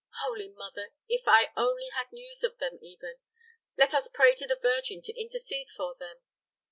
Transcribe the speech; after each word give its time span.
Holy 0.23 0.47
Mother! 0.49 0.93
if 1.07 1.27
I 1.27 1.51
only 1.55 1.89
had 1.93 2.11
news 2.11 2.43
of 2.43 2.57
them, 2.57 2.79
even. 2.81 3.19
Let 3.77 3.93
us 3.93 4.09
pray 4.11 4.33
to 4.33 4.47
the 4.47 4.57
Virgin 4.59 4.99
to 5.03 5.13
intercede 5.21 5.69
for 5.69 5.93
them." 5.93 6.23